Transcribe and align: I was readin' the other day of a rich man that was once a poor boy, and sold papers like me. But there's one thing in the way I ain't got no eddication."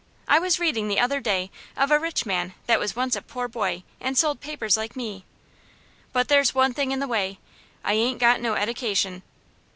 I 0.27 0.39
was 0.39 0.59
readin' 0.59 0.87
the 0.87 0.99
other 0.99 1.19
day 1.19 1.51
of 1.77 1.91
a 1.91 1.99
rich 1.99 2.25
man 2.25 2.55
that 2.65 2.79
was 2.79 2.95
once 2.95 3.15
a 3.15 3.21
poor 3.21 3.47
boy, 3.47 3.83
and 3.99 4.17
sold 4.17 4.41
papers 4.41 4.75
like 4.75 4.95
me. 4.95 5.25
But 6.11 6.27
there's 6.27 6.55
one 6.55 6.73
thing 6.73 6.89
in 6.91 6.99
the 6.99 7.07
way 7.07 7.37
I 7.83 7.93
ain't 7.93 8.17
got 8.17 8.41
no 8.41 8.55
eddication." 8.55 9.21